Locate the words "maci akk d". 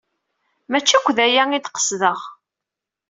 0.71-1.17